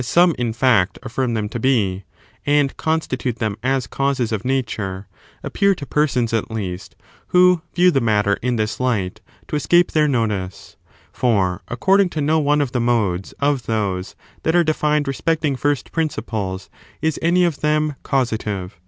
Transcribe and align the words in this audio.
413 0.03 0.47
in 0.47 0.51
fact, 0.51 0.97
affirm 1.03 1.35
them 1.35 1.47
to 1.47 1.59
be, 1.59 2.01
and 2.43 2.75
constitute 2.75 3.35
them 3.35 3.55
as 3.61 3.85
causes 3.85 4.31
of 4.31 4.43
Nature— 4.43 5.07
appear 5.43 5.75
to 5.75 5.85
persons, 5.85 6.33
at 6.33 6.49
least, 6.49 6.95
who 7.27 7.61
view 7.75 7.91
the 7.91 8.01
matter 8.01 8.33
in 8.41 8.55
this 8.55 8.79
light, 8.79 9.21
to 9.47 9.55
escape 9.55 9.91
their 9.91 10.07
notice; 10.07 10.75
for 11.13 11.61
according 11.67 12.09
to 12.09 12.19
no 12.19 12.39
one 12.39 12.61
of 12.61 12.71
the 12.71 12.79
modes 12.81 13.33
of 13.33 13.67
those 13.67 14.15
that 14.41 14.55
are 14.55 14.63
defined 14.63 15.07
respecting 15.07 15.55
first 15.55 15.91
principles 15.91 16.67
is 17.03 17.19
any 17.21 17.43
of 17.45 17.61
them 17.61 17.93
causative. 18.01 18.79